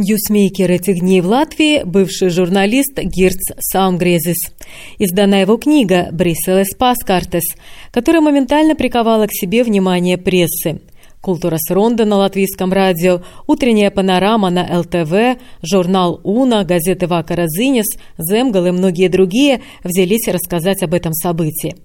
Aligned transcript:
Ньюсмейкер 0.00 0.70
этих 0.70 1.00
дней 1.00 1.20
в 1.20 1.26
Латвии– 1.26 1.82
бывший 1.84 2.30
журналист 2.30 2.98
Гиртс 2.98 3.52
Салмгриезис. 3.58 4.38
Издана 4.98 5.40
его 5.40 5.58
книга 5.58 6.08
«Briseles 6.10 6.74
pastkartes», 6.74 7.44
которая 7.92 8.22
моментально 8.22 8.74
приковала 8.74 9.26
к 9.26 9.32
себе 9.32 9.62
внимание 9.62 10.16
прессы. 10.16 10.80
Культура 11.20 11.58
с 11.58 11.68
на 11.68 12.16
латвийском 12.16 12.72
радио, 12.72 13.20
утренняя 13.46 13.90
панорама 13.90 14.48
на 14.48 14.78
ЛТВ, 14.78 15.38
журнал 15.62 16.18
«Una», 16.24 16.64
газеты 16.64 17.06
«Vakara 17.06 17.34
Ziņas», 17.46 17.98
«Zemgale» 18.16 18.64
и 18.64 18.70
многие 18.70 19.08
другие 19.08 19.60
взялись 19.84 20.28
рассказать 20.28 20.82
об 20.82 20.94
этом 20.94 21.12
событии. 21.12 21.76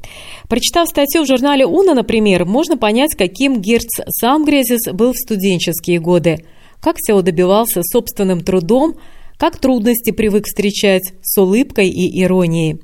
Прочитав 0.47 0.87
статью 0.87 1.23
в 1.23 1.27
журнале 1.27 1.65
«Una», 1.65 1.93
например, 1.93 2.45
можно 2.45 2.77
понять, 2.77 3.13
каким 3.13 3.59
Гиртс 3.59 3.99
Салмгриезис 4.07 4.89
был 4.93 5.11
в 5.11 5.17
студенческие 5.17 5.99
годы– 5.99 6.45
как 6.85 6.97
всего 6.97 7.23
добивался 7.23 7.81
собственным 7.81 8.41
трудом, 8.41 8.93
как 9.37 9.57
трудности 9.57 10.11
привык 10.11 10.45
встречать 10.45 11.13
с 11.23 11.35
улыбкой 11.35 11.89
и 11.89 12.21
иронией. 12.21 12.79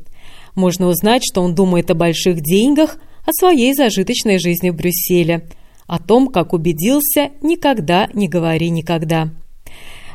Можно 0.55 0.87
узнать, 0.87 1.21
что 1.23 1.41
он 1.41 1.53
думает 1.53 1.91
о 1.91 1.93
больших 1.93 2.41
деньгах, 2.41 2.97
о 3.27 3.31
своей 3.31 3.75
зажиточной 3.75 4.39
жизни 4.39 4.71
в 4.71 4.75
Брюсселе, 4.75 5.47
о 5.85 5.99
том, 5.99 6.29
как 6.29 6.53
убедился 6.53 7.29
«никогда 7.43 8.09
не 8.15 8.27
говори 8.27 8.71
никогда». 8.71 9.29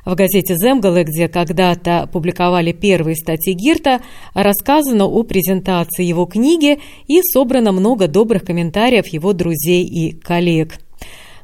В 0.04 0.16
газете 0.16 0.56
«Земгале», 0.56 1.04
где 1.04 1.28
когда-то 1.28 2.10
публиковали 2.12 2.72
первые 2.72 3.14
статьи 3.14 3.52
Гирта, 3.52 4.00
рассказано 4.34 5.04
о 5.04 5.22
презентации 5.22 6.04
его 6.04 6.26
книги 6.26 6.80
и 7.06 7.20
собрано 7.22 7.70
много 7.70 8.08
добрых 8.08 8.42
комментариев 8.42 9.06
его 9.06 9.32
друзей 9.32 9.84
и 9.84 10.10
коллег– 10.10 10.80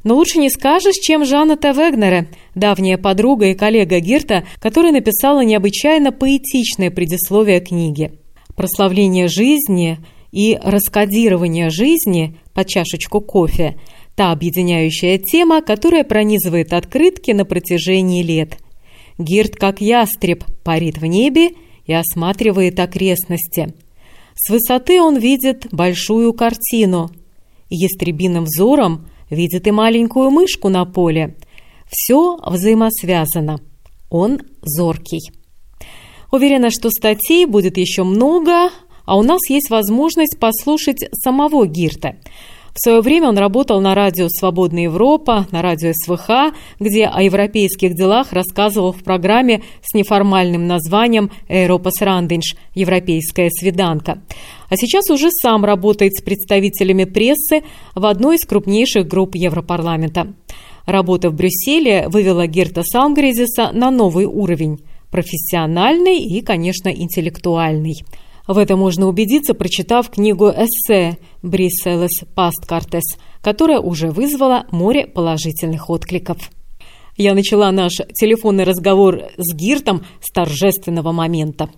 но 0.04 0.16
лучше 0.16 0.38
не 0.38 0.50
скажешь, 0.50 0.96
чем 0.96 1.24
Жанна 1.24 1.56
Т. 1.56 2.26
Давняя 2.54 2.98
подруга 2.98 3.46
и 3.46 3.54
коллега 3.54 4.00
Гирта, 4.00 4.44
которая 4.60 4.92
написала 4.92 5.44
необычайно 5.44 6.12
поэтичное 6.12 6.90
предисловие 6.90 7.60
книги. 7.60 8.12
Прославление 8.56 9.28
жизни 9.28 9.98
и 10.30 10.58
раскодирование 10.62 11.70
жизни 11.70 12.36
под 12.54 12.68
чашечку 12.68 13.20
кофе– 13.20 13.76
та 14.14 14.32
объединяющая 14.32 15.18
тема, 15.18 15.62
которая 15.62 16.04
пронизывает 16.04 16.72
открытки 16.72 17.30
на 17.30 17.44
протяжении 17.44 18.22
лет. 18.22 18.58
Гирт, 19.18 19.56
как 19.56 19.80
ястреб, 19.80 20.44
парит 20.64 20.98
в 20.98 21.06
небе 21.06 21.50
и 21.86 21.92
осматривает 21.92 22.78
окрестности. 22.80 23.74
С 24.34 24.50
высоты 24.50 25.00
он 25.00 25.18
видит 25.18 25.66
большую 25.72 26.32
картину. 26.32 27.10
Ястребиным 27.68 28.44
взором 28.44 29.06
видит 29.32 29.66
и 29.66 29.70
маленькую 29.70 30.30
мышку 30.30 30.68
на 30.68 30.84
поле. 30.84 31.36
Все 31.88 32.36
взаимосвязано. 32.46 33.60
Он 34.10 34.40
зоркий. 34.62 35.32
Уверена, 36.30 36.70
что 36.70 36.90
статей 36.90 37.46
будет 37.46 37.76
еще 37.76 38.04
много, 38.04 38.70
а 39.04 39.18
у 39.18 39.22
нас 39.22 39.40
есть 39.48 39.70
возможность 39.70 40.38
послушать 40.38 41.04
самого 41.12 41.66
Гирта– 41.66 42.16
в 42.74 42.80
свое 42.80 43.02
время 43.02 43.28
он 43.28 43.36
работал 43.36 43.80
на 43.82 43.94
радио 43.94 44.28
«Свободная 44.28 44.84
Европа», 44.84 45.46
на 45.50 45.60
радио 45.60 45.92
СВХ, 45.92 46.54
где 46.80 47.04
о 47.04 47.20
европейских 47.22 47.94
делах 47.94 48.32
рассказывал 48.32 48.92
в 48.92 49.02
программе 49.02 49.62
с 49.82 49.92
неформальным 49.94 50.66
названием 50.66 51.30
«Европас 51.50 52.00
Ранденш»– 52.00 52.56
«Европейская 52.74 53.50
свиданка». 53.50 54.22
А 54.70 54.76
сейчас 54.76 55.10
уже 55.10 55.28
сам 55.30 55.66
работает 55.66 56.14
с 56.14 56.22
представителями 56.22 57.04
прессы 57.04 57.62
в 57.94 58.06
одной 58.06 58.36
из 58.36 58.46
крупнейших 58.46 59.06
групп 59.06 59.34
Европарламента. 59.34 60.32
Работа 60.86 61.28
в 61.28 61.34
Брюсселе 61.34 62.08
вывела 62.08 62.46
Герта 62.46 62.82
Саунгрезиса 62.84 63.70
на 63.72 63.90
новый 63.90 64.24
уровень– 64.24 64.80
профессиональный 65.10 66.18
и, 66.20 66.40
конечно, 66.40 66.88
интеллектуальный– 66.88 67.96
в 68.46 68.58
этом 68.58 68.78
можно 68.78 69.06
убедиться, 69.06 69.54
прочитав 69.54 70.10
книгу 70.10 70.48
эссе 70.48 71.18
«Брисселес 71.42 72.24
Пасткартес», 72.34 73.18
которая 73.40 73.80
уже 73.80 74.10
вызвала 74.10 74.66
море 74.70 75.06
положительных 75.06 75.90
откликов. 75.90 76.38
Я 77.16 77.34
начала 77.34 77.70
наш 77.70 77.92
телефонный 78.14 78.64
разговор 78.64 79.20
с 79.36 79.54
Гиртом 79.54 80.04
с 80.20 80.32
торжественного 80.32 81.12
момента. 81.12 81.68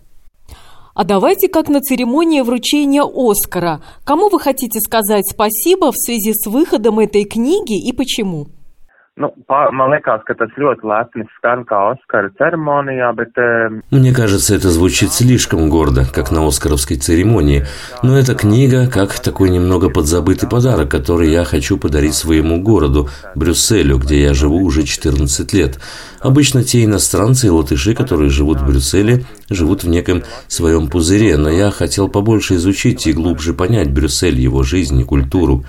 А 0.95 1.03
давайте 1.03 1.49
как 1.49 1.69
на 1.69 1.81
церемонии 1.81 2.41
вручения 2.41 3.03
Оскара. 3.03 3.83
Кому 4.05 4.29
вы 4.29 4.39
хотите 4.39 4.79
сказать 4.81 5.25
спасибо 5.29 5.91
в 5.91 5.97
связи 5.97 6.33
с 6.33 6.47
выходом 6.47 7.01
этой 7.01 7.25
книги 7.25 7.77
и 7.77 7.93
почему? 7.93 8.47
Nu, 9.17 9.29
pār, 9.47 9.69
man 9.71 9.93
liekas, 9.93 10.25
ka 10.27 10.35
tas 10.35 10.51
ļoti 10.59 10.89
lepni 10.91 11.23
skan 11.37 11.61
kā 11.63 11.79
церемония, 12.37 13.13
bet... 13.15 13.31
Э... 13.39 13.71
Мне 13.93 14.13
кажется, 14.13 14.57
это 14.57 14.71
звучит 14.71 15.13
слишком 15.13 15.71
гордо, 15.71 16.05
как 16.05 16.33
на 16.33 16.45
Оскаровской 16.45 16.97
церемонии. 16.97 17.65
Но 18.03 18.19
эта 18.19 18.35
книга 18.35 18.91
как 18.91 19.21
такой 19.21 19.51
немного 19.51 19.89
подзабытый 19.89 20.49
подарок, 20.49 20.91
который 20.91 21.31
я 21.31 21.45
хочу 21.45 21.79
подарить 21.79 22.15
своему 22.15 22.61
городу, 22.61 23.09
Брюсселю, 23.37 23.99
где 23.99 24.21
я 24.21 24.35
живу 24.35 24.61
уже 24.65 24.83
14 24.83 25.53
лет. 25.53 25.79
Обычно 26.21 26.65
те 26.65 26.85
иностранцы 26.85 27.47
и 27.47 27.51
латыши, 27.51 27.95
которые 27.95 28.31
живут 28.31 28.63
в 28.63 28.67
Брюсселе, 28.67 29.25
живут 29.49 29.85
в 29.85 29.89
неком 29.89 30.23
своем 30.49 30.89
пузыре, 30.89 31.37
но 31.37 31.51
я 31.51 31.71
хотел 31.71 32.09
побольше 32.09 32.55
изучить 32.55 33.07
и 33.07 33.13
глубже 33.13 33.55
понять 33.55 33.91
Брюссель, 33.91 34.39
его 34.41 34.63
жизнь 34.63 35.01
и 35.01 35.05
культуру. 35.05 35.65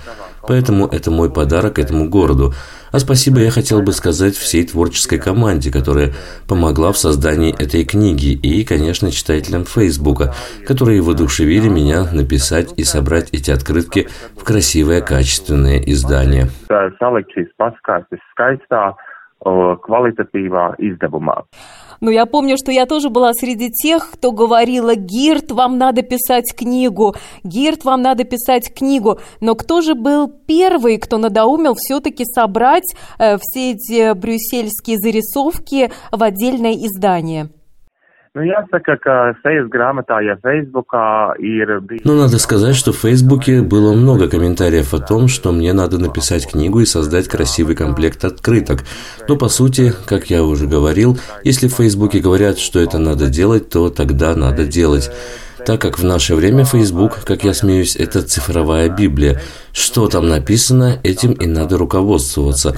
Поэтому 0.48 0.86
это 0.86 1.10
мой 1.10 1.28
подарок 1.28 1.78
этому 1.78 2.08
городу. 2.08 2.54
А 2.92 3.00
спасибо 3.00 3.40
я 3.40 3.50
хотел 3.50 3.82
бы 3.82 3.92
сказать 3.92 4.36
всей 4.36 4.64
творческой 4.64 5.18
команде, 5.18 5.72
которая 5.72 6.12
помогла 6.48 6.92
в 6.92 6.98
создании 6.98 7.52
этой 7.52 7.84
книги, 7.84 8.28
и, 8.28 8.64
конечно, 8.64 9.10
читателям 9.10 9.64
Фейсбука, 9.64 10.34
которые 10.64 11.02
воодушевили 11.02 11.68
меня 11.68 12.04
написать 12.12 12.72
и 12.76 12.84
собрать 12.84 13.30
эти 13.32 13.50
открытки 13.50 14.08
в 14.36 14.44
красивое 14.44 15.00
качественное 15.00 15.80
издание. 15.80 16.48
Квалitatīvā 19.46 20.74
izdevumā. 20.80 21.44
Но 22.00 22.10
я 22.10 22.26
помню, 22.26 22.56
что 22.56 22.72
я 22.72 22.86
тоже 22.86 23.10
была 23.10 23.32
среди 23.32 23.70
тех, 23.70 24.10
кто 24.12 24.32
говорила, 24.32 24.94
Гирт, 24.94 25.52
вам 25.52 25.78
надо 25.78 26.02
писать 26.02 26.54
книгу, 26.54 27.14
Гирт, 27.44 27.84
вам 27.84 28.02
надо 28.02 28.24
писать 28.24 28.72
книгу. 28.72 29.18
Но 29.40 29.54
кто 29.54 29.80
же 29.80 29.94
был 29.94 30.28
первый, 30.28 30.98
кто 30.98 31.18
надоумел 31.18 31.74
все-таки 31.74 32.24
собрать 32.24 32.94
э, 33.18 33.38
все 33.40 33.72
эти 33.72 34.12
брюссельские 34.14 34.98
зарисовки 34.98 35.90
в 36.10 36.22
отдельное 36.22 36.74
издание? 36.74 37.50
Ну, 38.36 38.42
jāsaka, 38.44 38.98
ka 39.00 39.12
sejas 39.40 39.64
grāmatā, 39.72 40.18
ja 40.20 40.34
Фейсбука 40.42 41.32
ir... 41.40 41.80
Ну, 42.04 42.16
надо 42.16 42.38
сказать, 42.38 42.76
что 42.76 42.92
в 42.92 42.98
Фейсбуке 42.98 43.62
было 43.62 43.94
много 43.94 44.28
комментариев 44.28 44.92
о 44.92 44.98
том, 44.98 45.26
что 45.26 45.52
мне 45.52 45.72
надо 45.72 45.96
написать 45.96 46.46
книгу 46.46 46.80
и 46.80 46.84
создать 46.84 47.28
красивый 47.28 47.74
комплект 47.74 48.26
открыток. 48.26 48.80
Но, 49.26 49.36
по 49.36 49.48
сути, 49.48 49.94
как 50.06 50.28
я 50.28 50.44
уже 50.44 50.66
говорил, 50.66 51.18
если 51.44 51.68
в 51.68 51.76
Фейсбуке 51.76 52.20
говорят, 52.20 52.58
что 52.58 52.78
это 52.78 52.98
надо 52.98 53.28
делать, 53.28 53.70
то 53.70 53.88
тогда 53.88 54.36
надо 54.36 54.66
делать 54.66 55.10
так 55.66 55.80
как 55.80 55.98
в 55.98 56.04
наше 56.04 56.36
время 56.36 56.64
Facebook, 56.64 57.24
как 57.24 57.42
я 57.42 57.52
смеюсь, 57.52 57.96
это 57.96 58.22
цифровая 58.22 58.88
Библия. 58.88 59.40
Что 59.72 60.06
там 60.06 60.28
написано, 60.28 61.00
этим 61.02 61.32
и 61.32 61.46
надо 61.46 61.76
руководствоваться. 61.76 62.76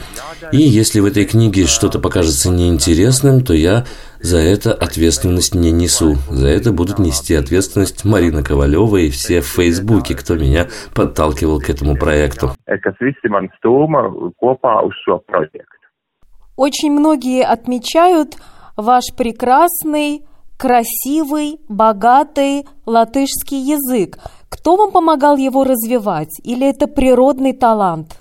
И 0.53 0.57
если 0.57 1.01
в 1.01 1.05
этой 1.05 1.27
книге 1.27 1.67
что-то 1.67 1.99
покажется 1.99 2.51
неинтересным, 2.51 3.45
то 3.45 3.53
я 3.53 3.85
за 4.21 4.39
это 4.39 4.73
ответственность 4.73 5.55
не 5.55 5.71
несу. 5.71 6.17
За 6.31 6.49
это 6.49 6.73
будут 6.73 6.99
нести 6.99 7.35
ответственность 7.35 8.07
Марина 8.07 8.43
Ковалева 8.43 8.97
и 8.97 9.11
все 9.11 9.43
в 9.43 9.47
Фейсбуке, 9.47 10.17
кто 10.17 10.37
меня 10.37 10.69
подталкивал 10.95 11.61
к 11.61 11.69
этому 11.69 11.95
проекту. 11.95 12.53
Очень 16.57 16.93
многие 16.93 17.45
отмечают 17.45 18.37
ваш 18.77 19.05
прекрасный 19.15 20.23
красивый, 20.59 21.61
богатый 21.69 22.67
латышский 22.85 23.61
язык. 23.61 24.19
Кто 24.51 24.77
вам 24.77 24.91
помогал 24.91 25.37
его 25.37 25.65
развивать? 25.65 26.41
Или 26.43 26.69
это 26.69 26.87
природный 26.87 27.53
талант? 27.53 28.19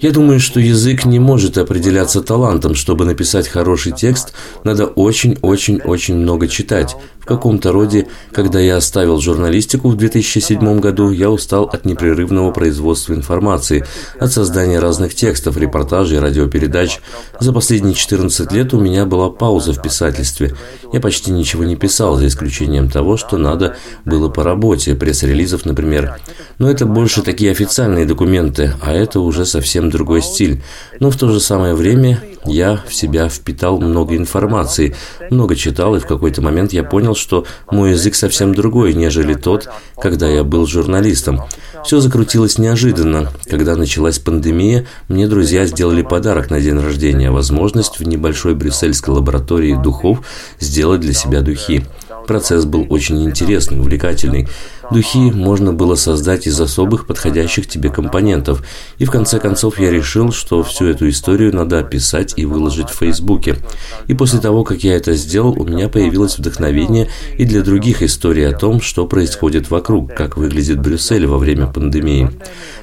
Я 0.00 0.12
думаю, 0.12 0.38
что 0.38 0.60
язык 0.60 1.04
не 1.04 1.18
может 1.18 1.58
определяться 1.58 2.22
талантом. 2.22 2.74
Чтобы 2.74 3.04
написать 3.04 3.48
хороший 3.48 3.92
текст, 3.92 4.36
надо 4.62 4.86
очень-очень-очень 4.86 6.16
много 6.16 6.46
читать. 6.46 6.94
В 7.26 7.28
каком-то 7.28 7.72
роде, 7.72 8.06
когда 8.30 8.60
я 8.60 8.76
оставил 8.76 9.18
журналистику 9.18 9.88
в 9.88 9.96
2007 9.96 10.78
году, 10.78 11.10
я 11.10 11.28
устал 11.28 11.64
от 11.64 11.84
непрерывного 11.84 12.52
производства 12.52 13.14
информации, 13.14 13.84
от 14.20 14.30
создания 14.30 14.78
разных 14.78 15.12
текстов, 15.12 15.56
репортажей, 15.56 16.20
радиопередач. 16.20 17.00
За 17.40 17.52
последние 17.52 17.94
14 17.94 18.52
лет 18.52 18.72
у 18.74 18.78
меня 18.78 19.06
была 19.06 19.28
пауза 19.28 19.72
в 19.72 19.82
писательстве. 19.82 20.54
Я 20.92 21.00
почти 21.00 21.32
ничего 21.32 21.64
не 21.64 21.74
писал, 21.74 22.14
за 22.14 22.28
исключением 22.28 22.88
того, 22.88 23.16
что 23.16 23.38
надо 23.38 23.76
было 24.04 24.28
по 24.28 24.44
работе, 24.44 24.94
пресс-релизов, 24.94 25.64
например. 25.64 26.20
Но 26.58 26.70
это 26.70 26.86
больше 26.86 27.22
такие 27.22 27.50
официальные 27.50 28.06
документы, 28.06 28.74
а 28.80 28.92
это 28.92 29.18
уже 29.18 29.46
совсем 29.46 29.90
другой 29.90 30.22
стиль. 30.22 30.62
Но 31.00 31.10
в 31.10 31.16
то 31.16 31.28
же 31.28 31.40
самое 31.40 31.74
время 31.74 32.20
я 32.44 32.80
в 32.86 32.94
себя 32.94 33.28
впитал 33.28 33.80
много 33.80 34.16
информации, 34.16 34.94
много 35.30 35.56
читал, 35.56 35.96
и 35.96 35.98
в 35.98 36.06
какой-то 36.06 36.40
момент 36.40 36.72
я 36.72 36.84
понял, 36.84 37.15
что 37.16 37.44
мой 37.70 37.92
язык 37.92 38.14
совсем 38.14 38.54
другой, 38.54 38.94
нежели 38.94 39.34
тот, 39.34 39.68
когда 40.00 40.28
я 40.28 40.44
был 40.44 40.66
журналистом. 40.66 41.42
Все 41.84 42.00
закрутилось 42.00 42.58
неожиданно. 42.58 43.32
Когда 43.48 43.76
началась 43.76 44.18
пандемия, 44.18 44.86
мне 45.08 45.28
друзья 45.28 45.66
сделали 45.66 46.02
подарок 46.02 46.50
на 46.50 46.60
день 46.60 46.78
рождения, 46.78 47.30
возможность 47.30 47.98
в 47.98 48.06
небольшой 48.06 48.54
брюссельской 48.54 49.14
лаборатории 49.14 49.74
духов 49.74 50.20
сделать 50.58 51.00
для 51.00 51.12
себя 51.12 51.42
духи. 51.42 51.84
Процесс 52.26 52.64
был 52.64 52.86
очень 52.90 53.24
интересный, 53.24 53.78
увлекательный. 53.78 54.48
Духи 54.90 55.32
можно 55.32 55.72
было 55.72 55.96
создать 55.96 56.46
из 56.46 56.60
особых 56.60 57.06
подходящих 57.06 57.66
тебе 57.66 57.90
компонентов. 57.90 58.62
И 58.98 59.04
в 59.04 59.10
конце 59.10 59.40
концов 59.40 59.78
я 59.80 59.90
решил, 59.90 60.32
что 60.32 60.62
всю 60.62 60.86
эту 60.86 61.08
историю 61.08 61.54
надо 61.54 61.80
описать 61.80 62.34
и 62.36 62.44
выложить 62.44 62.90
в 62.90 62.98
Фейсбуке. 62.98 63.56
И 64.06 64.14
после 64.14 64.38
того, 64.38 64.64
как 64.64 64.84
я 64.84 64.94
это 64.96 65.14
сделал, 65.14 65.60
у 65.60 65.64
меня 65.64 65.88
появилось 65.88 66.38
вдохновение 66.38 67.08
и 67.36 67.44
для 67.44 67.62
других 67.62 68.02
историй 68.02 68.48
о 68.48 68.56
том, 68.56 68.80
что 68.80 69.06
происходит 69.06 69.70
вокруг, 69.70 70.14
как 70.14 70.36
выглядит 70.36 70.80
Брюссель 70.80 71.26
во 71.26 71.38
время 71.38 71.66
пандемии. 71.66 72.30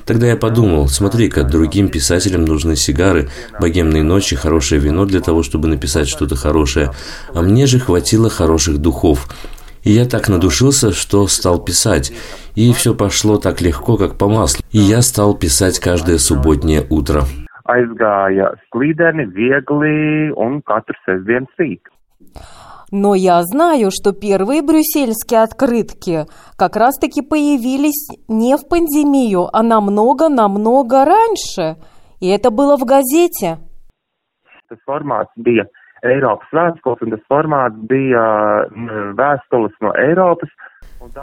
Тогда 0.06 0.28
я 0.28 0.36
подумал, 0.36 0.90
смотри-ка, 0.90 1.44
другим 1.44 1.88
писателям 1.88 2.44
нужны 2.44 2.76
сигары, 2.76 3.30
богемные 3.60 4.04
ночи, 4.04 4.36
хорошее 4.36 4.82
вино 4.82 5.06
для 5.06 5.22
того, 5.22 5.44
чтобы 5.44 5.68
написать 5.70 6.10
что-то 6.10 6.36
хорошее. 6.36 6.92
А 7.34 7.42
мне 7.42 7.66
же 7.66 7.80
хватило 7.80 8.30
хороших 8.30 8.80
духов. 8.80 9.28
И 9.84 9.92
я 9.92 10.06
так 10.06 10.30
надушился, 10.30 10.92
что 10.92 11.28
стал 11.28 11.64
писать. 11.64 12.12
И 12.56 12.72
все 12.74 12.96
пошло 12.96 13.38
так 13.38 13.62
легко, 13.62 13.98
как 13.98 14.18
по 14.18 14.28
маслу. 14.28 14.64
И 14.72 14.80
я 14.80 15.02
стал 15.02 15.38
писать 15.38 15.80
каждое 15.80 16.18
субботнее 16.18 16.86
утро. 16.90 17.24
Но 22.92 23.16
я 23.16 23.42
знаю, 23.44 23.90
что 23.92 24.12
первые 24.12 24.62
брюссельские 24.62 25.42
открытки 25.42 26.28
как 26.58 26.76
раз-таки 26.76 27.22
появились 27.22 28.08
не 28.28 28.56
в 28.56 28.68
пандемию, 28.70 29.50
а 29.52 29.64
намного-намного 29.64 31.04
раньше. 31.04 31.78
И 32.20 32.28
это 32.28 32.52
было 32.52 32.78
в 32.78 32.86
газете. 32.86 33.58
Tas 34.70 34.80
formāts 34.88 35.30
bija 35.38 35.66
Eiropas 36.04 36.52
vēstules, 36.52 37.02
un 37.06 37.16
tas 37.16 37.24
formāts 37.32 37.80
bija 37.90 38.24
vēstules 39.20 39.76
no 39.82 39.96
Eiropas. 40.06 40.52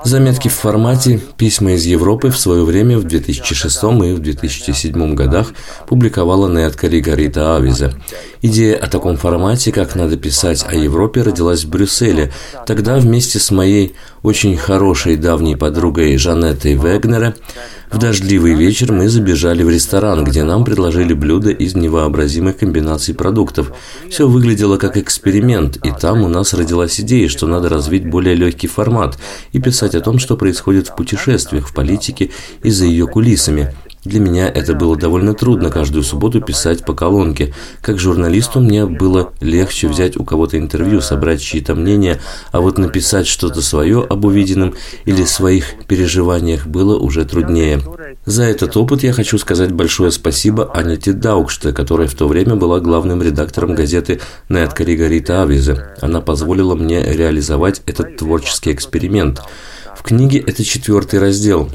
Заметки 0.05 0.49
в 0.49 0.53
формате 0.53 1.21
«Письма 1.39 1.73
из 1.73 1.87
Европы» 1.87 2.29
в 2.29 2.37
свое 2.37 2.65
время 2.65 2.99
в 2.99 3.05
2006 3.05 3.83
и 3.83 4.13
в 4.13 4.19
2007 4.21 5.15
годах 5.15 5.49
публиковала 5.87 6.49
Нет 6.49 6.77
Каригарита 6.77 7.57
Авиза. 7.57 7.93
Идея 8.43 8.77
о 8.77 8.89
таком 8.89 9.17
формате, 9.17 9.73
как 9.73 9.95
надо 9.95 10.19
писать 10.19 10.67
о 10.69 10.75
Европе, 10.75 11.23
родилась 11.23 11.65
в 11.65 11.71
Брюсселе. 11.71 12.31
Тогда 12.67 12.97
вместе 12.97 13.39
с 13.39 13.51
моей 13.51 13.97
очень 14.23 14.57
хорошей 14.57 15.17
давней 15.17 15.57
подругой 15.57 16.17
Жанеттой 16.19 16.75
Вегнера 16.75 17.35
в 17.91 17.99
дождливый 17.99 18.55
вечер 18.55 18.93
мы 18.93 19.09
забежали 19.09 19.63
в 19.63 19.69
ресторан, 19.69 20.25
где 20.25 20.45
нам 20.45 20.65
предложили 20.65 21.13
блюда 21.13 21.51
из 21.51 21.75
невообразимых 21.75 22.59
комбинаций 22.59 23.15
продуктов. 23.15 23.73
Все 24.09 24.29
выглядело 24.29 24.77
как 24.77 24.97
эксперимент, 24.97 25.77
и 25.85 25.91
там 25.91 26.23
у 26.23 26.29
нас 26.29 26.55
родилась 26.55 27.01
идея, 27.01 27.29
что 27.29 27.47
надо 27.47 27.69
развить 27.69 28.09
более 28.09 28.35
легкий 28.35 28.69
формат 28.69 29.19
и 29.53 29.61
писать 29.61 29.95
о 29.95 30.01
том, 30.01 30.19
что 30.19 30.37
происходит 30.37 30.89
в 30.89 30.95
путешествиях, 30.95 31.69
в 31.69 31.75
политике 31.75 32.31
и 32.63 32.71
за 32.71 32.85
ее 32.85 33.07
кулисами. 33.07 33.75
Для 34.05 34.19
меня 34.19 34.49
это 34.49 34.75
было 34.75 34.97
довольно 34.97 35.35
трудно 35.35 35.71
каждую 35.71 36.05
субботу 36.05 36.41
писать 36.41 36.85
по 36.87 36.95
колонке. 36.95 37.53
Как 37.83 37.99
журналисту 37.99 38.61
мне 38.61 38.87
было 38.87 39.35
легче 39.41 39.89
взять 39.89 40.17
у 40.17 40.25
кого-то 40.25 40.57
интервью, 40.57 41.03
собрать 41.03 41.43
чьи-то 41.43 41.75
мнения, 41.75 42.19
а 42.51 42.63
вот 42.63 42.79
написать 42.79 43.27
что-то 43.27 43.61
свое 43.61 44.03
об 44.09 44.25
увиденном 44.25 44.75
или 45.05 45.25
своих 45.25 45.75
переживаниях 45.87 46.67
было 46.67 46.99
уже 46.99 47.27
труднее. 47.27 47.83
За 48.25 48.45
этот 48.45 48.75
опыт 48.79 49.03
я 49.03 49.13
хочу 49.13 49.37
сказать 49.37 49.73
большое 49.73 50.11
спасибо 50.13 50.71
Анете 50.73 51.13
Даукште, 51.13 51.73
которая 51.73 52.09
в 52.09 52.15
то 52.15 52.27
время 52.27 52.57
была 52.57 52.81
главным 52.81 53.23
редактором 53.23 53.75
газеты 53.75 54.21
«Нет 54.49 54.73
Каригарита 54.73 55.43
Авизе». 55.43 55.89
Она 56.01 56.23
позволила 56.23 56.75
мне 56.75 57.03
реализовать 57.03 57.83
этот 57.85 58.17
творческий 58.17 58.73
эксперимент. 58.73 59.43
В 59.97 60.03
книге 60.03 60.39
это 60.41 60.65
четвертый 60.65 61.21
раздел. 61.21 61.69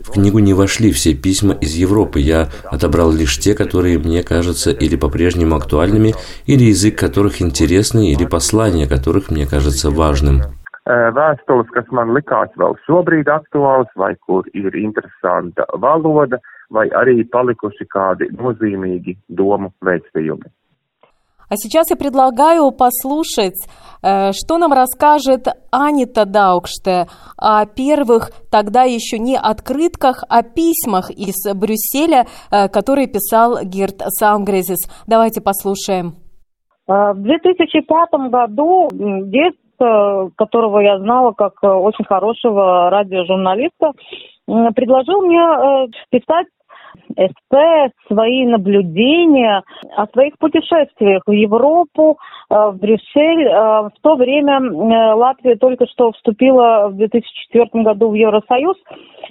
В 0.00 0.12
книгу 0.12 0.38
не 0.38 0.54
вошли 0.54 0.92
все 0.92 1.14
письма 1.14 1.54
из 1.54 1.74
Европы. 1.74 2.20
Я 2.20 2.48
отобрал 2.64 3.12
лишь 3.12 3.38
те, 3.38 3.54
которые 3.54 3.98
мне 3.98 4.22
кажутся 4.22 4.70
или 4.70 4.96
по-прежнему 4.96 5.56
актуальными, 5.56 6.14
или 6.46 6.64
язык 6.64 6.98
которых 6.98 7.42
интересный, 7.42 8.08
или 8.08 8.24
послание 8.26 8.86
которых 8.88 9.30
мне 9.30 9.46
кажется 9.46 9.90
важным. 9.90 10.42
Vēstules, 10.86 11.66
kas 11.74 11.88
man 11.90 12.12
likās 12.14 12.52
vēl 12.54 12.76
šobrīd 12.86 13.26
aktuāls, 13.26 13.90
vai 13.98 14.12
kur 14.22 14.46
ir 14.54 14.70
interesanta 14.78 15.66
valoda, 15.82 16.38
vai 16.70 16.86
arī 16.94 17.24
palikuši 17.26 17.88
kādi 17.90 18.30
nozīmīgi 18.30 19.16
domu 19.26 19.72
veicījumi. 19.82 20.46
А 21.48 21.56
сейчас 21.56 21.90
я 21.90 21.96
предлагаю 21.96 22.72
послушать, 22.72 23.54
э, 23.66 23.70
что 24.32 24.58
нам 24.58 24.72
расскажет 24.72 25.48
Анита 25.72 26.24
Даукште 26.24 27.06
о 27.36 27.66
первых 27.66 28.30
тогда 28.50 28.82
еще 28.82 29.18
не 29.18 29.36
открытках, 29.36 30.24
а 30.28 30.42
письмах 30.42 31.10
из 31.10 31.36
Брюсселя, 31.54 32.26
э, 32.50 32.68
которые 32.68 33.08
писал 33.08 33.64
Герт 33.64 34.02
Саунгрезис. 34.18 34.88
Давайте 35.06 35.40
послушаем. 35.40 36.14
Э, 36.88 37.12
в 37.12 37.22
2005 37.22 38.30
году 38.30 38.88
Герт, 38.92 39.56
которого 39.78 40.80
я 40.80 40.98
знала 40.98 41.32
как 41.32 41.62
очень 41.62 42.06
хорошего 42.06 42.88
радиожурналиста, 42.88 43.92
предложил 44.46 45.20
мне 45.20 45.90
писать 46.08 46.46
эссе, 47.16 47.90
свои 48.06 48.46
наблюдения 48.46 49.62
о 49.96 50.06
своих 50.08 50.38
путешествиях 50.38 51.22
в 51.26 51.32
Европу, 51.32 52.18
э, 52.50 52.54
в 52.54 52.78
Брюссель. 52.78 53.46
Э, 53.46 53.88
в 53.88 53.92
то 54.02 54.16
время 54.16 54.60
э, 54.60 55.14
Латвия 55.14 55.56
только 55.56 55.86
что 55.86 56.12
вступила 56.12 56.88
в 56.88 56.96
2004 56.96 57.84
году 57.84 58.10
в 58.10 58.14
Евросоюз. 58.14 58.76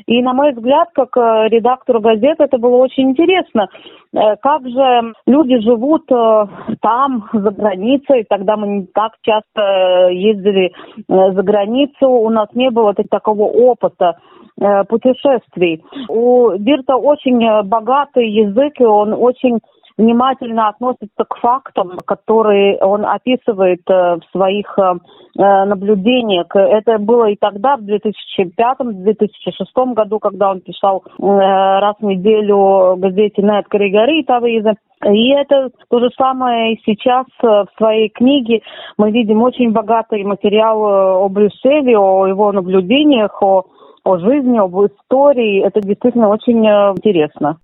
И, 0.06 0.21
на 0.21 0.33
мой 0.33 0.53
взгляд, 0.53 0.89
как 0.94 1.15
редактору 1.15 2.01
газеты, 2.01 2.44
это 2.44 2.57
было 2.57 2.77
очень 2.77 3.12
интересно. 3.12 3.68
Как 4.13 4.68
же 4.68 5.13
люди 5.25 5.59
живут 5.59 6.06
там, 6.07 7.30
за 7.33 7.52
границей. 7.52 8.25
Тогда 8.30 8.56
мы 8.56 8.68
не 8.68 8.85
так 8.87 9.14
часто 9.21 10.09
ездили 10.09 10.71
за 11.07 11.42
границу. 11.44 12.09
У 12.09 12.30
нас 12.30 12.47
не 12.54 12.69
было 12.69 12.94
такого 12.94 13.44
опыта 13.44 14.18
Э, 14.57 14.85
путешествий. 14.85 15.83
У 16.07 16.52
Бирта 16.57 16.95
очень 16.95 17.44
э, 17.44 17.64
богатый 17.64 18.30
язык, 18.30 18.80
и 18.80 18.85
он 18.85 19.11
очень 19.11 19.59
внимательно 19.97 20.69
относится 20.69 21.25
к 21.28 21.35
фактам, 21.37 21.97
которые 22.06 22.78
он 22.78 23.04
описывает 23.06 23.81
э, 23.90 24.18
в 24.18 24.21
своих 24.31 24.78
наблюдениях. 25.37 26.47
Это 26.56 26.97
было 26.97 27.30
и 27.30 27.35
тогда, 27.35 27.75
в 27.75 27.81
2005-2006 27.81 29.94
году, 29.94 30.19
когда 30.19 30.52
он 30.52 30.61
писал 30.61 31.04
раз 31.19 31.97
в 31.99 32.06
неделю 32.06 32.95
газете 32.95 33.42
«Нет 33.42 33.68
Корригори» 33.68 34.23
Тавиза. 34.23 34.75
И 35.04 35.31
это 35.31 35.71
то 35.90 35.99
же 35.99 36.09
самое 36.18 36.73
и 36.73 36.81
сейчас 36.85 37.25
в 37.42 37.68
своей 37.78 38.07
книге. 38.07 38.61
Мы 38.97 39.11
видим 39.11 39.42
очень 39.42 39.73
богатый 39.73 40.23
материал 40.23 41.25
о 41.25 41.28
Брюсселе, 41.28 41.97
о 41.97 42.28
его 42.28 42.54
наблюдениях, 42.54 43.44
о 43.44 43.66
о 44.06 44.19
жизни, 44.19 44.57
об 44.57 44.73
истории. 44.85 45.66
Это 45.66 45.81
действительно 45.81 46.30
очень 46.30 46.66
э, 46.66 46.94
интересно. 46.95 47.57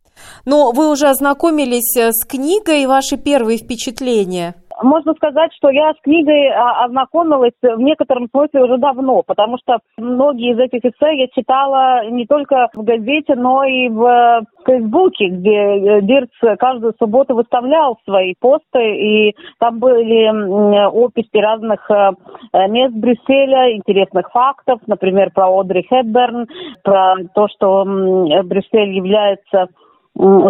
Но 0.46 0.72
вы 0.72 0.92
уже 0.92 1.08
ознакомились 1.08 1.98
э, 1.98 2.12
с 2.12 2.26
книгой, 2.26 2.86
ваши 2.86 3.18
первые 3.18 3.58
впечатления? 3.58 4.56
можно 4.84 5.14
сказать, 5.14 5.52
что 5.56 5.70
я 5.70 5.94
с 5.94 6.02
книгой 6.02 6.50
а, 6.50 6.86
ознакомилась 6.86 7.54
в 7.62 7.80
некотором 7.80 8.28
смысле 8.30 8.64
уже 8.64 8.78
давно, 8.78 9.24
потому 9.24 9.58
что 9.58 9.80
многие 9.98 10.54
из 10.54 10.60
этих 10.60 10.86
эссе 10.86 11.18
я 11.18 11.28
читала 11.28 12.08
не 12.10 12.26
только 12.26 12.70
в 12.74 12.84
газете, 12.84 13.36
но 13.36 13.64
и 13.64 13.90
в 13.90 14.44
Фейсбуке, 14.66 15.28
где 15.28 15.58
э, 15.58 16.02
Дирц 16.02 16.32
каждую 16.60 16.94
субботу 17.00 17.36
выставлял 17.36 17.98
свои 18.06 18.34
посты, 18.40 18.80
и 18.80 19.36
там 19.60 19.80
были 19.80 20.30
описи 20.88 21.38
разных 21.38 21.90
э, 21.90 22.12
мест 22.68 22.96
Брюсселя, 22.96 23.76
интересных 23.76 24.32
фактов, 24.32 24.80
например, 24.88 25.32
про 25.34 25.60
Одри 25.60 25.86
Хепберн, 25.90 26.48
про 26.84 27.16
то, 27.34 27.48
что 27.48 27.84
Брюссель 28.44 28.94
является 28.94 29.68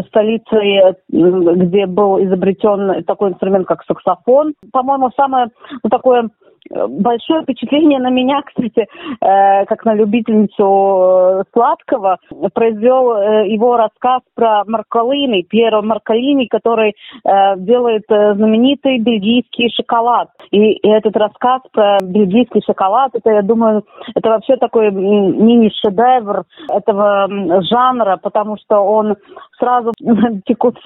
столицей, 0.07 0.95
где 1.09 1.85
был 1.85 2.23
изобретен 2.23 3.03
такой 3.05 3.29
инструмент, 3.29 3.67
как 3.67 3.83
саксофон. 3.85 4.53
По-моему, 4.71 5.11
самое 5.15 5.47
ну, 5.83 5.89
такое 5.89 6.29
большое 6.69 7.43
впечатление 7.43 7.99
на 7.99 8.09
меня, 8.09 8.41
кстати, 8.45 8.87
э, 9.21 9.65
как 9.65 9.85
на 9.85 9.93
любительницу 9.93 11.43
сладкого, 11.53 12.17
произвел 12.53 13.13
э, 13.13 13.47
его 13.49 13.77
рассказ 13.77 14.21
про 14.35 14.63
Маркалини, 14.65 15.43
Пьеро 15.43 15.81
Маркалини, 15.81 16.47
который 16.47 16.95
э, 17.23 17.57
делает 17.57 18.03
э, 18.09 18.35
знаменитый 18.35 18.99
бельгийский 18.99 19.71
шоколад. 19.75 20.29
И, 20.51 20.73
и 20.73 20.89
этот 20.89 21.15
рассказ 21.17 21.61
про 21.71 21.97
бельгийский 22.01 22.61
шоколад, 22.65 23.11
это, 23.13 23.31
я 23.31 23.41
думаю, 23.41 23.83
это 24.15 24.29
вообще 24.29 24.55
такой 24.57 24.91
мини-шедевр 24.91 26.43
этого 26.69 27.27
жанра, 27.63 28.17
потому 28.21 28.57
что 28.57 28.79
он 28.79 29.15
сразу 29.61 29.91
текут, 30.45 30.77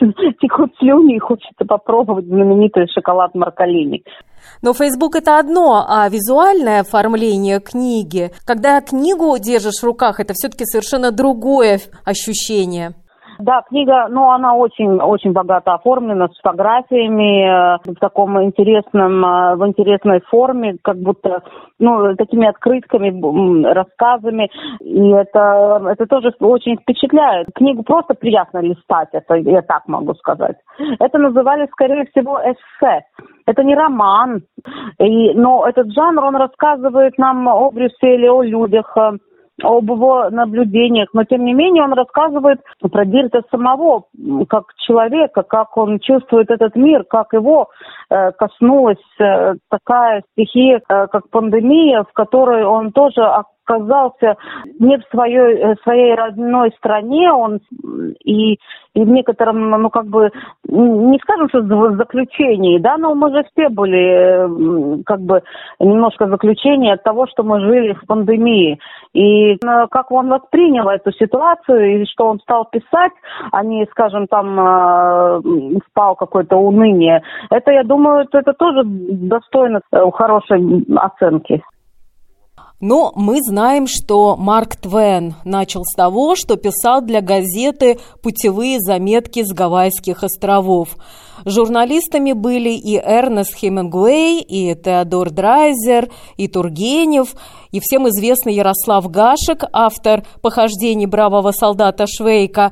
текут 0.42 0.72
слюни 0.78 1.16
и 1.16 1.20
хочется 1.20 1.66
попробовать 1.66 2.26
знаменитый 2.26 2.88
шоколад 2.94 3.34
Маркалини. 3.34 4.04
Но 4.62 4.74
Facebook 4.74 5.16
это 5.16 5.40
одно, 5.40 5.86
а 5.88 6.08
визуальное 6.10 6.82
оформление 6.82 7.60
книги, 7.60 8.32
когда 8.46 8.82
книгу 8.82 9.36
держишь 9.40 9.82
в 9.82 9.84
руках, 9.84 10.20
это 10.20 10.34
все-таки 10.34 10.66
совершенно 10.66 11.12
другое 11.12 11.80
ощущение. 12.04 12.94
Да, 13.40 13.62
книга, 13.68 14.08
ну, 14.10 14.30
она 14.30 14.56
очень, 14.56 15.00
очень 15.02 15.34
богато 15.34 15.74
оформлена, 15.74 16.28
с 16.30 16.38
фотографиями, 16.38 17.44
э, 17.44 17.78
в 17.86 17.96
таком 18.00 18.42
интересном, 18.42 19.26
э, 19.26 19.56
в 19.56 19.68
интересной 19.68 20.22
форме, 20.22 20.78
как 20.82 20.98
будто, 20.98 21.44
ну, 21.80 22.16
такими 22.16 22.48
открытками, 22.48 23.64
рассказами, 23.74 24.50
и 24.80 25.10
это, 25.10 25.82
это 25.90 26.06
тоже 26.06 26.34
очень 26.40 26.78
впечатляет. 26.78 27.48
Книгу 27.56 27.84
просто 27.84 28.14
приятно 28.14 28.60
листать, 28.60 29.10
это 29.12 29.36
я 29.36 29.62
так 29.62 29.88
могу 29.88 30.14
сказать. 30.16 30.58
Это 31.00 31.18
называли, 31.18 31.68
скорее 31.72 32.06
всего, 32.06 32.40
эссе. 32.40 33.06
Это 33.46 33.64
не 33.64 33.76
роман, 33.76 34.44
и, 35.00 35.34
но 35.34 35.66
этот 35.68 35.92
жанр, 35.92 36.24
он 36.24 36.36
рассказывает 36.36 37.18
нам 37.18 37.48
о 37.48 37.70
Брюсселе, 37.72 38.32
о 38.32 38.42
людях, 38.44 38.96
э, 38.98 39.18
об 39.64 39.90
его 39.90 40.30
наблюдениях, 40.30 41.10
но 41.14 41.24
тем 41.24 41.46
не 41.46 41.54
менее 41.54 41.84
он 41.84 41.94
рассказывает 41.94 42.60
про 42.80 43.06
Дирта 43.06 43.42
самого, 43.50 44.04
как 44.50 44.74
человека, 44.86 45.44
как 45.44 45.78
он 45.78 46.00
чувствует 46.00 46.52
этот 46.52 46.76
мир, 46.76 47.06
как 47.06 47.32
его 47.34 47.70
э, 48.10 48.32
коснулась 48.34 48.98
э, 49.20 49.54
такая 49.70 50.24
стихия, 50.34 50.82
э, 50.88 51.08
как 51.08 51.30
пандемия, 51.30 52.04
в 52.04 52.12
которой 52.14 52.66
он 52.66 52.92
тоже 52.92 53.22
оказался 53.66 54.38
не 54.80 54.98
в 54.98 55.04
своей, 55.12 55.40
э, 55.40 55.76
своей 55.84 56.14
родной 56.14 56.72
стране, 56.78 57.32
он 57.32 57.60
и, 58.24 58.54
и 58.54 59.04
в 59.04 59.08
некотором, 59.08 59.70
ну, 59.70 59.90
как 59.90 60.06
бы, 60.06 60.32
не 60.68 61.20
скажем, 61.20 61.50
что 61.50 61.62
в 61.62 61.98
заключении, 61.98 62.78
да, 62.80 62.98
но 62.98 63.16
мы 63.16 63.32
же 63.32 63.44
все 63.52 63.70
были, 63.70 65.04
как 65.04 65.22
бы, 65.22 65.42
немножко 65.80 66.28
заключение 66.28 66.94
от 66.94 67.04
того, 67.04 67.28
что 67.28 67.44
мы 67.44 67.60
жили 67.60 67.94
в 67.94 68.06
пандемии. 68.06 68.80
И 69.14 69.54
э, 69.54 69.58
как 69.90 70.12
он 70.12 70.30
воспринял 70.30 70.88
эту 70.90 71.12
ситуацию, 71.12 72.02
и 72.02 72.06
что 72.06 72.28
он 72.28 72.40
стал 72.40 72.66
писать, 72.66 73.14
а 73.52 73.64
не, 73.64 73.86
скажем, 73.92 74.28
там, 74.28 74.60
э, 74.60 75.42
впал 75.90 76.16
какое-то 76.16 76.58
уныние, 76.58 77.24
это, 77.50 77.72
я 77.72 77.84
думаю, 77.84 78.28
это 78.32 78.54
тоже 78.54 78.82
достойно 78.84 79.82
хорошей 79.92 80.86
оценки. 80.98 81.62
Но 82.88 83.12
мы 83.16 83.42
знаем, 83.42 83.88
что 83.88 84.36
Марк 84.38 84.76
Твен 84.76 85.34
начал 85.44 85.84
с 85.84 85.96
того, 85.96 86.36
что 86.36 86.56
писал 86.56 87.02
для 87.02 87.20
газеты 87.20 87.98
путевые 88.22 88.80
заметки 88.80 89.44
с 89.44 89.52
Гавайских 89.52 90.24
островов. 90.24 90.90
Журналистами 91.46 92.34
были 92.34 92.70
и 92.70 92.98
Эрнест 92.98 93.56
Хемингуэй, 93.56 94.40
и 94.40 94.76
Теодор 94.76 95.32
Драйзер, 95.32 96.12
и 96.38 96.48
Тургенев, 96.48 97.34
и 97.72 97.80
всем 97.80 98.08
известный 98.08 98.54
Ярослав 98.54 99.10
Гашек, 99.10 99.64
автор 99.74 100.24
«Похождений 100.44 101.08
бравого 101.08 101.54
солдата 101.54 102.06
Швейка», 102.06 102.72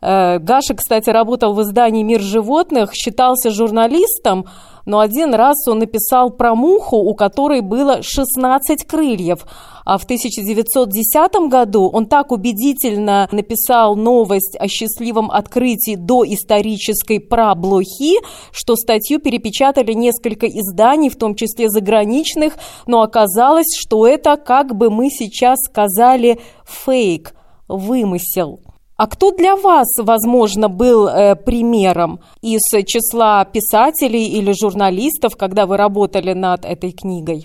Гаша, 0.00 0.74
кстати, 0.74 1.10
работал 1.10 1.54
в 1.54 1.62
издании 1.62 2.02
«Мир 2.02 2.20
животных», 2.20 2.94
считался 2.94 3.50
журналистом, 3.50 4.46
но 4.86 5.00
один 5.00 5.34
раз 5.34 5.66
он 5.66 5.80
написал 5.80 6.30
про 6.30 6.54
муху, 6.54 6.96
у 6.96 7.14
которой 7.14 7.60
было 7.60 8.02
16 8.02 8.84
крыльев. 8.86 9.44
А 9.84 9.98
в 9.98 10.04
1910 10.04 11.50
году 11.50 11.88
он 11.88 12.06
так 12.06 12.30
убедительно 12.30 13.28
написал 13.32 13.96
новость 13.96 14.56
о 14.58 14.68
счастливом 14.68 15.30
открытии 15.30 15.96
доисторической 15.96 17.20
праблохи, 17.20 18.18
что 18.52 18.76
статью 18.76 19.18
перепечатали 19.18 19.92
несколько 19.94 20.46
изданий, 20.46 21.10
в 21.10 21.16
том 21.16 21.34
числе 21.34 21.68
заграничных, 21.68 22.54
но 22.86 23.02
оказалось, 23.02 23.76
что 23.78 24.06
это, 24.06 24.36
как 24.36 24.76
бы 24.76 24.90
мы 24.90 25.10
сейчас 25.10 25.58
сказали, 25.68 26.40
фейк, 26.64 27.34
вымысел. 27.66 28.60
А 28.98 29.06
кто 29.06 29.30
для 29.30 29.54
вас, 29.54 29.86
возможно, 30.02 30.68
был 30.68 31.06
э, 31.06 31.36
примером 31.36 32.18
из 32.42 32.62
числа 32.84 33.44
писателей 33.44 34.26
или 34.26 34.52
журналистов, 34.52 35.36
когда 35.38 35.66
вы 35.66 35.76
работали 35.76 36.32
над 36.32 36.64
этой 36.64 36.90
книгой? 36.90 37.44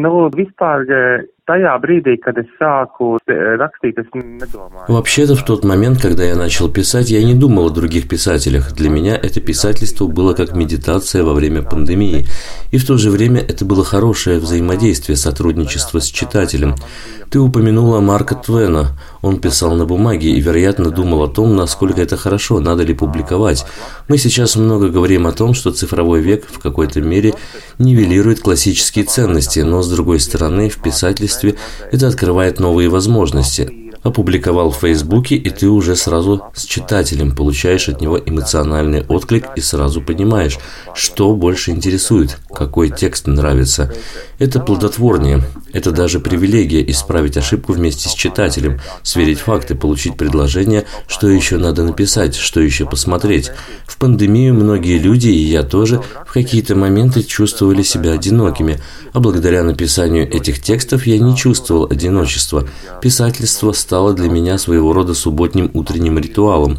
Ну, 0.00 0.28
vispār 0.30 0.86
Вообще-то 4.86 5.34
в 5.34 5.44
тот 5.44 5.64
момент, 5.64 6.00
когда 6.00 6.22
я 6.22 6.36
начал 6.36 6.70
писать, 6.70 7.10
я 7.10 7.24
не 7.24 7.34
думал 7.34 7.66
о 7.66 7.70
других 7.70 8.08
писателях. 8.08 8.72
Для 8.74 8.88
меня 8.88 9.16
это 9.16 9.40
писательство 9.40 10.06
было 10.06 10.34
как 10.34 10.54
медитация 10.54 11.24
во 11.24 11.34
время 11.34 11.62
пандемии. 11.62 12.26
И 12.70 12.78
в 12.78 12.86
то 12.86 12.96
же 12.96 13.10
время 13.10 13.40
это 13.40 13.64
было 13.64 13.84
хорошее 13.84 14.38
взаимодействие, 14.38 15.16
сотрудничество 15.16 15.98
с 15.98 16.06
читателем. 16.06 16.76
Ты 17.28 17.40
упомянула 17.40 17.98
Марка 17.98 18.36
Твена. 18.36 18.92
Он 19.20 19.40
писал 19.40 19.74
на 19.74 19.84
бумаге 19.84 20.30
и, 20.30 20.40
вероятно, 20.40 20.90
думал 20.90 21.24
о 21.24 21.28
том, 21.28 21.56
насколько 21.56 22.00
это 22.00 22.16
хорошо, 22.16 22.60
надо 22.60 22.84
ли 22.84 22.94
публиковать. 22.94 23.66
Мы 24.06 24.16
сейчас 24.18 24.54
много 24.54 24.90
говорим 24.90 25.26
о 25.26 25.32
том, 25.32 25.54
что 25.54 25.72
цифровой 25.72 26.20
век 26.20 26.44
в 26.48 26.60
какой-то 26.60 27.00
мере 27.00 27.34
нивелирует 27.78 28.40
классические 28.40 29.06
ценности, 29.06 29.60
но, 29.60 29.82
с 29.82 29.90
другой 29.90 30.20
стороны, 30.20 30.68
в 30.68 30.76
писательстве 30.76 31.31
творчестве, 31.40 31.56
это 31.90 32.08
открывает 32.08 32.60
новые 32.60 32.88
возможности 32.88 33.81
опубликовал 34.02 34.70
в 34.70 34.78
Фейсбуке, 34.78 35.36
и 35.36 35.50
ты 35.50 35.68
уже 35.68 35.96
сразу 35.96 36.42
с 36.54 36.64
читателем 36.64 37.34
получаешь 37.34 37.88
от 37.88 38.00
него 38.00 38.18
эмоциональный 38.18 39.04
отклик 39.06 39.46
и 39.56 39.60
сразу 39.60 40.00
понимаешь, 40.00 40.58
что 40.94 41.34
больше 41.34 41.70
интересует, 41.70 42.38
какой 42.52 42.90
текст 42.90 43.26
нравится. 43.26 43.94
Это 44.38 44.60
плодотворнее. 44.60 45.42
Это 45.72 45.92
даже 45.92 46.20
привилегия 46.20 46.84
исправить 46.90 47.36
ошибку 47.36 47.72
вместе 47.72 48.08
с 48.08 48.12
читателем, 48.12 48.80
сверить 49.02 49.38
факты, 49.38 49.74
получить 49.74 50.16
предложение, 50.16 50.84
что 51.06 51.28
еще 51.28 51.56
надо 51.58 51.84
написать, 51.84 52.34
что 52.34 52.60
еще 52.60 52.84
посмотреть. 52.84 53.50
В 53.86 53.96
пандемию 53.96 54.54
многие 54.54 54.98
люди, 54.98 55.28
и 55.28 55.44
я 55.44 55.62
тоже, 55.62 56.02
в 56.26 56.32
какие-то 56.32 56.74
моменты 56.74 57.22
чувствовали 57.22 57.82
себя 57.82 58.12
одинокими, 58.12 58.80
а 59.12 59.20
благодаря 59.20 59.62
написанию 59.62 60.28
этих 60.28 60.60
текстов 60.60 61.06
я 61.06 61.18
не 61.18 61.36
чувствовал 61.36 61.86
одиночества. 61.90 62.66
Писательство 63.00 63.72
стало 63.72 63.91
стало 63.92 64.14
для 64.14 64.30
меня 64.30 64.56
своего 64.56 64.94
рода 64.94 65.12
субботним 65.12 65.70
утренним 65.74 66.18
ритуалом. 66.18 66.78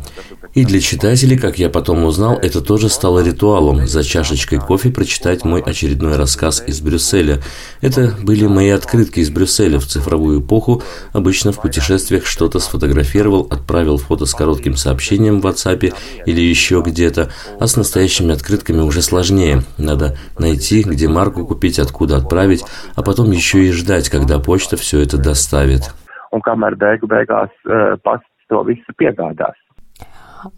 И 0.56 0.66
для 0.66 0.80
читателей, 0.80 1.38
как 1.38 1.60
я 1.60 1.70
потом 1.70 2.06
узнал, 2.06 2.40
это 2.42 2.60
тоже 2.60 2.90
стало 2.90 3.24
ритуалом– 3.24 3.86
за 3.88 4.04
чашечкой 4.04 4.60
кофе 4.60 4.90
прочитать 4.90 5.46
мой 5.46 5.62
очередной 5.62 6.16
рассказ 6.16 6.64
из 6.66 6.82
Брюсселя. 6.82 7.40
Это 7.82 8.16
были 8.24 8.48
мои 8.48 8.70
открытки 8.70 9.20
из 9.20 9.30
Брюсселя 9.30 9.80
в 9.80 9.86
цифровую 9.86 10.42
эпоху. 10.42 10.82
Обычно 11.12 11.52
в 11.52 11.62
путешествиях 11.62 12.26
что-то 12.26 12.58
сфотографировал, 12.60 13.46
отправил 13.48 13.98
фото 14.00 14.26
с 14.26 14.34
коротким 14.34 14.76
сообщением 14.76 15.40
в 15.40 15.46
WhatsApp 15.46 15.94
или 16.26 16.42
еще 16.42 16.82
где-то, 16.84 17.32
а 17.60 17.68
с 17.68 17.76
настоящими 17.76 18.34
открытками 18.34 18.82
уже 18.82 19.04
сложнее. 19.04 19.64
Надо 19.78 20.18
найти, 20.40 20.82
где 20.82 21.08
марку 21.08 21.46
купить, 21.46 21.78
откуда 21.78 22.18
отправить, 22.18 22.64
а 22.96 23.04
потом 23.04 23.32
еще 23.32 23.68
и 23.68 23.72
ждать, 23.72 24.10
когда 24.10 24.40
почта 24.40 24.78
все 24.78 25.00
это 25.00 25.18
доставит 25.18 25.94
un 26.34 26.42
kamēr 26.42 26.78
beigu 26.82 27.10
beigās 27.10 27.54
uh, 27.68 27.94
pats 28.04 28.26
to 28.50 28.64
visu 28.68 28.96
piegādās. 28.98 29.58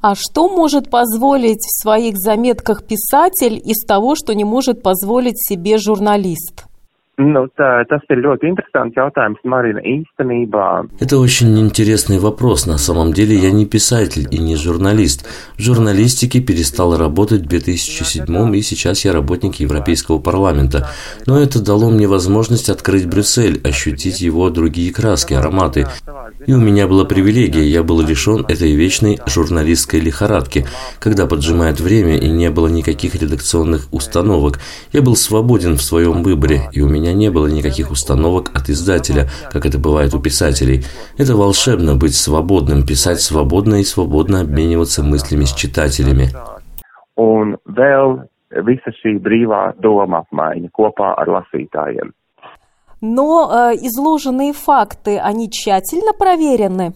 А 0.01 0.15
что 0.15 0.49
может 0.49 0.89
позволить 0.89 1.59
в 1.59 1.83
своих 1.83 2.17
заметках 2.17 2.87
писатель 2.87 3.61
из 3.63 3.85
того, 3.85 4.15
что 4.15 4.33
не 4.33 4.43
может 4.43 4.81
позволить 4.81 5.37
себе 5.37 5.77
журналист? 5.77 6.65
Nu, 7.17 7.45
tā, 7.55 7.85
tas 7.87 8.03
ir 8.11 8.19
ļoti 8.19 8.49
interesants 8.49 8.97
jautājums, 8.97 9.39
Marina. 9.47 9.79
Īstenībā. 9.79 10.89
Это 10.99 11.17
очень 11.17 11.57
интересный 11.59 12.19
вопрос. 12.19 12.65
На 12.65 12.77
самом 12.77 13.13
деле 13.13 13.35
я 13.37 13.51
не 13.51 13.65
писатель 13.65 14.27
и 14.29 14.37
не 14.37 14.57
журналист. 14.57 15.25
В 15.57 15.61
журналистике 15.61 16.41
перестал 16.41 16.97
работать 16.97 17.43
в 17.43 17.47
2007 17.47 18.55
и 18.57 18.61
сейчас 18.61 19.05
я 19.05 19.13
работник 19.13 19.55
Европейского 19.55 20.19
парламента. 20.19 20.89
Но 21.25 21.39
это 21.39 21.63
дало 21.63 21.89
мне 21.89 22.07
возможность 22.07 22.69
открыть 22.69 23.07
Брюссель, 23.07 23.61
ощутить 23.63 24.19
его 24.19 24.49
другие 24.49 24.91
краски, 24.91 25.35
ароматы. 25.35 25.87
И 26.45 26.53
у 26.53 26.59
меня 26.59 26.87
была 26.87 27.05
привилегия, 27.05 27.63
я 27.63 27.83
был 27.83 28.01
лишен 28.01 28.45
этой 28.49 28.73
вечной 28.73 29.19
журналистской 29.25 30.01
лихорадки, 30.01 30.65
когда 30.99 31.27
поджимает 31.27 31.79
время 31.79 32.17
и 32.17 32.27
не 32.27 32.49
было 32.49 32.67
никаких 32.67 33.15
редакционных 33.15 33.87
установок. 33.91 34.59
Я 34.91 35.01
был 35.01 35.15
свободен 35.15 35.77
в 35.77 35.81
своем 35.81 36.21
выборе, 36.21 36.69
и 36.73 36.81
у 36.81 36.89
меня 36.89 37.04
не 37.13 37.29
было 37.29 37.47
никаких 37.47 37.91
установок 37.91 38.51
от 38.53 38.69
издателя, 38.69 39.27
как 39.51 39.65
это 39.65 39.79
бывает 39.79 40.13
у 40.13 40.19
писателей. 40.19 40.83
Это 41.17 41.35
волшебно 41.35 41.95
быть 41.95 42.15
свободным, 42.15 42.85
писать 42.85 43.21
свободно 43.21 43.75
и 43.75 43.83
свободно 43.83 44.41
обмениваться 44.41 45.03
мыслями 45.03 45.45
с 45.45 45.53
читателями. 45.53 46.29
Un 47.15 47.55
vēl 47.63 48.27
visa 48.67 48.91
šī 48.91 49.15
brīvā 49.23 49.77
doma 49.79 50.25
apmaiņa 50.25 50.67
kopā 50.75 51.13
ar 51.15 51.31
lasītājiem. 51.31 52.11
Но 53.01 53.49
э, 53.51 53.75
изложенные 53.75 54.53
факты, 54.53 55.19
они 55.19 55.49
тщательно 55.49 56.13
проверены? 56.13 56.93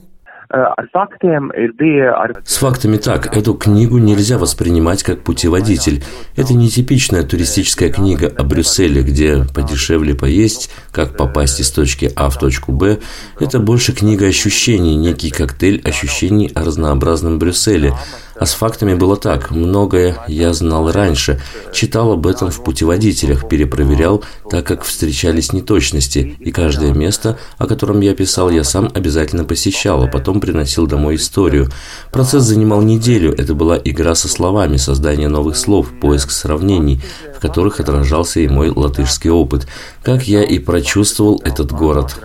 Bija 0.49 2.11
ar 2.17 2.33
С 2.43 2.57
фактами 2.57 2.97
так, 2.97 3.37
эту 3.37 3.53
книгу 3.53 3.99
нельзя 3.99 4.37
воспринимать 4.39 5.03
как 5.03 5.21
путеводитель. 5.21 6.03
Это 6.35 6.55
не 6.55 6.69
типичная 6.69 7.23
туристическая 7.23 7.91
книга 7.91 8.33
о 8.35 8.43
Брюсселе, 8.43 9.03
где 9.03 9.45
подешевле 9.53 10.15
поесть, 10.15 10.71
как 10.91 11.15
попасть 11.15 11.59
из 11.59 11.69
точки 11.69 12.11
А 12.15 12.29
в 12.29 12.39
точку 12.39 12.71
Б. 12.71 12.97
Это 13.39 13.59
больше 13.59 13.93
книга 13.93 14.25
ощущений, 14.25 14.95
некий 14.95 15.29
коктейль 15.29 15.81
ощущений 15.85 16.51
о 16.55 16.63
разнообразном 16.65 17.37
Брюсселе. 17.37 17.93
А 18.39 18.46
с 18.46 18.53
фактами 18.53 18.93
было 18.93 19.17
так. 19.17 19.51
Многое 19.51 20.15
я 20.27 20.53
знал 20.53 20.91
раньше. 20.91 21.39
Читал 21.74 22.13
об 22.13 22.25
этом 22.25 22.50
в 22.50 22.63
путеводителях, 22.63 23.48
перепроверял, 23.50 24.24
так 24.50 24.65
как 24.65 24.84
встречались 24.84 25.51
неточности. 25.53 26.36
И 26.39 26.51
каждое 26.51 26.93
место, 26.93 27.38
о 27.58 27.67
котором 27.67 28.00
я 28.00 28.15
писал, 28.15 28.50
я 28.50 28.63
сам 28.63 28.89
обязательно 28.93 29.43
посещал, 29.43 30.03
а 30.03 30.08
потом 30.08 30.39
приносил 30.39 30.88
домой 30.88 31.15
историю. 31.15 31.67
Процесс 32.12 32.43
занимал 32.43 32.81
неделю. 32.81 33.34
Это 33.34 33.53
была 33.53 33.77
игра 33.77 34.15
со 34.15 34.29
словами, 34.29 34.77
создание 34.77 35.27
новых 35.27 35.58
слов, 35.58 35.89
поиск 36.00 36.31
сравнений, 36.31 37.01
в 37.36 37.41
которых 37.41 37.79
отражался 37.79 38.39
и 38.39 38.48
мой 38.48 38.69
латышский 38.69 39.29
опыт. 39.29 39.67
Как 40.03 40.24
я 40.24 40.43
и 40.43 40.60
прочувствовал 40.60 41.41
этот 41.43 41.72
город. 41.72 42.17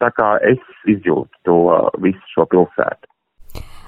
tā 0.00 0.10
kā 0.12 0.36
es 0.44 0.60
izjūtu 0.84 1.40
to 1.44 1.56
visu 2.04 2.20
šo. 2.34 2.44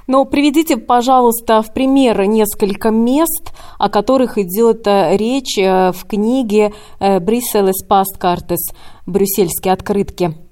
Но 0.08 0.24
приведите, 0.24 0.76
пожалуйста, 0.76 1.62
в 1.62 1.72
пример 1.72 2.24
несколько 2.24 2.90
мест, 2.90 3.52
о 3.78 3.88
которых 3.88 4.38
идет 4.38 4.86
э, 4.86 5.16
речь 5.16 5.56
э, 5.58 5.92
в 5.92 6.04
книге 6.06 6.72
«Брисселес 6.98 7.84
пасткартес» 7.86 8.72
«Брюссельские 9.06 9.72
открытки». 9.72 10.47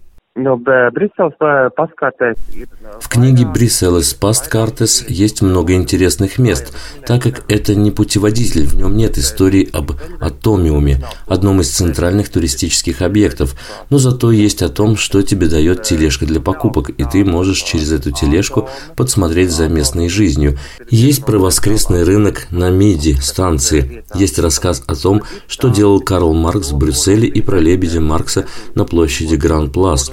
Paskatēs 1.76 2.36
ir 2.52 2.68
В 3.00 3.08
книге 3.08 3.46
Брисселес 3.46 4.14
Пасткартес 4.14 5.04
есть 5.08 5.42
много 5.42 5.74
интересных 5.74 6.38
мест, 6.38 6.74
так 7.06 7.22
как 7.22 7.44
это 7.48 7.74
не 7.74 7.90
путеводитель, 7.90 8.66
в 8.66 8.74
нем 8.74 8.96
нет 8.96 9.18
истории 9.18 9.68
об 9.72 9.92
Атомиуме, 10.20 11.02
одном 11.26 11.60
из 11.60 11.70
центральных 11.70 12.28
туристических 12.28 13.02
объектов, 13.02 13.54
но 13.90 13.98
зато 13.98 14.30
есть 14.30 14.62
о 14.62 14.68
том, 14.68 14.96
что 14.96 15.22
тебе 15.22 15.48
дает 15.48 15.82
тележка 15.82 16.26
для 16.26 16.40
покупок, 16.40 16.90
и 16.90 17.04
ты 17.04 17.24
можешь 17.24 17.62
через 17.62 17.92
эту 17.92 18.12
тележку 18.12 18.68
подсмотреть 18.96 19.50
за 19.50 19.68
местной 19.68 20.08
жизнью. 20.08 20.58
Есть 20.90 21.24
про 21.24 21.38
воскресный 21.38 22.02
рынок 22.02 22.46
на 22.50 22.70
Меди, 22.70 23.16
станции. 23.20 24.04
Есть 24.14 24.38
рассказ 24.38 24.82
о 24.86 24.94
том, 24.94 25.22
что 25.48 25.68
делал 25.68 26.00
Карл 26.00 26.34
Маркс 26.34 26.72
в 26.72 26.78
Брюсселе 26.78 27.28
и 27.28 27.40
про 27.40 27.58
лебедя 27.58 28.00
Маркса 28.00 28.46
на 28.74 28.84
площади 28.84 29.34
Гран-Плас. 29.34 30.12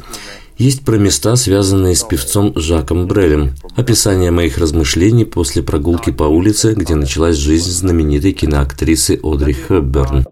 Есть 0.58 0.86
про 0.86 0.98
места, 0.98 1.36
связанные 1.36 1.96
с 1.96 2.04
певцом 2.04 2.54
Жаком 2.56 3.08
Брелем. 3.08 3.52
Описание 3.76 4.32
моих 4.32 4.58
размышлений 4.58 5.26
после 5.26 5.64
прогулки 5.64 6.12
по 6.12 6.24
улице, 6.24 6.74
где 6.76 6.96
началась 6.96 7.38
жизнь 7.38 7.72
знаменитой 7.72 8.34
киноактрисы 8.34 9.20
Одри 9.24 9.54
Хепберн. 9.54 10.26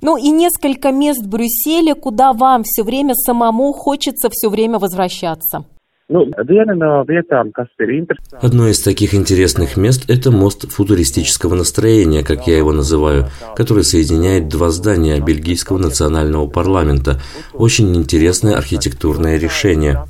Ну 0.00 0.16
и 0.16 0.30
несколько 0.30 0.92
мест 0.92 1.24
в 1.24 1.28
Брюсселе, 1.28 1.94
куда 1.94 2.32
вам 2.32 2.62
все 2.64 2.82
время 2.82 3.14
самому 3.14 3.72
хочется 3.72 4.28
все 4.30 4.48
время 4.48 4.78
возвращаться. 4.78 5.64
Interesanta, 6.08 7.04
Одно 8.40 8.68
из 8.68 8.80
таких 8.80 9.14
интересных 9.14 9.76
мест– 9.76 10.04
это 10.08 10.30
мост 10.30 10.70
футуристического 10.70 11.54
настроения, 11.54 12.24
как 12.24 12.46
я 12.46 12.56
его 12.56 12.72
называю, 12.72 13.26
который 13.54 13.84
соединяет 13.84 14.48
два 14.48 14.70
здания 14.70 15.20
Бельгийского 15.20 15.76
национального 15.76 16.46
парламента. 16.46 17.20
Очень 17.52 17.94
интересное 17.94 18.56
архитектурное 18.56 19.38
решение. 19.38 20.04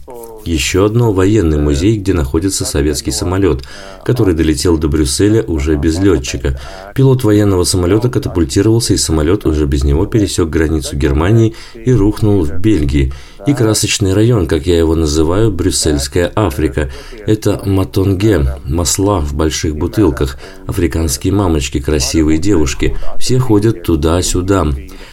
Еще 0.44 0.84
одно– 0.86 1.12
военный 1.12 1.58
музей, 1.58 1.98
где 1.98 2.12
находится 2.12 2.64
советский 2.64 3.10
самолет, 3.10 3.64
который 4.04 4.34
долетел 4.34 4.78
до 4.78 4.88
Брюсселя 4.88 5.42
уже 5.42 5.76
без 5.76 5.98
летчика. 5.98 6.60
Пилот 6.94 7.24
военного 7.24 7.64
самолета 7.64 8.08
катапультировался, 8.08 8.94
и 8.94 8.96
самолет 8.96 9.46
уже 9.46 9.66
без 9.66 9.84
него 9.84 10.06
пересек 10.06 10.48
границу 10.48 10.96
Германии 10.96 11.54
и 11.74 11.92
рухнул 11.92 12.42
в 12.44 12.58
Бельгии. 12.58 13.12
И 13.46 13.54
красочный 13.54 14.14
район, 14.14 14.46
как 14.46 14.66
я 14.66 14.78
его 14.78 14.94
называю, 14.94 15.52
Брюссельская 15.52 16.30
Африка. 16.34 16.90
Это 17.26 17.62
матонге, 17.64 18.56
масла 18.64 19.20
в 19.20 19.34
больших 19.34 19.76
бутылках, 19.76 20.38
африканские 20.66 21.32
мамочки, 21.32 21.80
красивые 21.80 22.38
девушки. 22.38 22.96
Все 23.18 23.38
ходят 23.38 23.84
туда-сюда. 23.84 24.66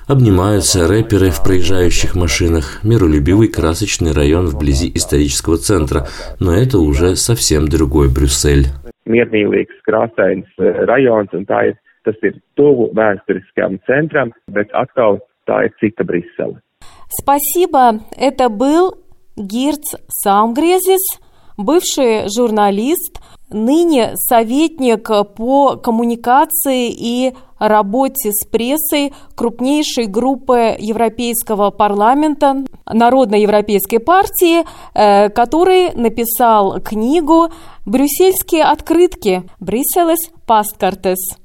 Обнимаются 0.08 0.88
рэперы 0.88 1.32
в 1.32 1.44
проезжающих 1.44 2.15
машинах. 2.15 2.84
Миролюбивый 2.84 3.48
красочный 3.48 4.12
район 4.12 4.48
вблизи 4.48 4.91
исторического 4.94 5.58
центра. 5.58 6.08
Но 6.39 6.54
это 6.54 6.80
уже 6.80 7.15
совсем 7.15 7.68
другой 7.68 8.10
Брюссель. 8.13 8.68
miermīlīgs, 9.06 9.82
krāsains 9.88 10.50
rajons, 10.89 11.34
un 11.38 11.46
tā 11.50 11.62
ir, 11.70 11.78
tas 12.06 12.18
ir 12.26 12.38
tuvu 12.60 12.91
vēsturiskajam 12.98 13.80
centram, 13.89 14.34
bet 14.52 14.74
atkal 14.74 15.22
tā 15.50 15.65
ir 15.68 15.76
cita 15.82 16.04
Brisele. 16.04 16.60
Спасибо. 17.22 18.02
Это 18.18 18.50
был 18.50 18.98
Гирц 19.38 19.96
Саумгрезис, 20.10 21.20
бывший 21.58 22.28
журналист, 22.36 23.22
ныне 23.50 24.14
советник 24.16 25.10
по 25.36 25.78
коммуникации 25.78 26.90
и 26.90 27.34
работе 27.60 28.32
с 28.32 28.46
прессой 28.46 29.14
крупнейшей 29.36 30.08
группы 30.08 30.76
Европейского 30.78 31.72
парламента, 31.72 32.66
Народной 32.86 33.42
Европейской 33.42 34.00
партии, 34.00 34.66
э, 34.94 35.30
который 35.30 35.94
написал 35.94 36.82
книгу 36.82 37.50
«Брюссельские 37.86 38.64
открытки» 38.64 39.44
«Брисселес 39.60 40.30
Пасткартес». 40.46 41.38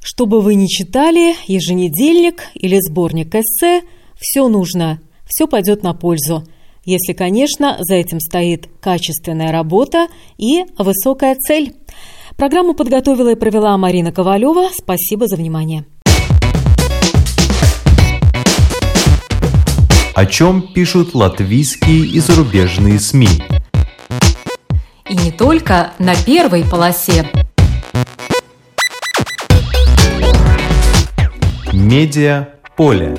Что 0.00 0.26
бы 0.26 0.40
вы 0.40 0.54
ни 0.54 0.66
читали, 0.66 1.36
еженедельник 1.46 2.42
или 2.54 2.80
сборник 2.80 3.34
эссе, 3.34 3.82
все 4.16 4.48
нужно, 4.48 5.00
все 5.28 5.46
пойдет 5.46 5.82
на 5.82 5.94
пользу. 5.94 6.44
Если, 6.84 7.12
конечно, 7.12 7.76
за 7.80 7.96
этим 7.96 8.18
стоит 8.18 8.68
качественная 8.80 9.52
работа 9.52 10.08
и 10.38 10.64
высокая 10.78 11.36
цель. 11.36 11.74
Программу 12.36 12.74
подготовила 12.74 13.32
и 13.32 13.34
провела 13.34 13.76
Марина 13.76 14.10
Ковалева. 14.10 14.70
Спасибо 14.72 15.26
за 15.26 15.36
внимание. 15.36 15.84
О 20.14 20.26
чем 20.26 20.62
пишут 20.72 21.14
латвийские 21.14 22.06
и 22.06 22.18
зарубежные 22.20 22.98
СМИ? 22.98 23.28
И 25.08 25.14
не 25.14 25.30
только 25.30 25.92
на 25.98 26.14
первой 26.16 26.64
полосе. 26.64 27.28
Медиа 31.72 32.48
поле. 32.76 33.18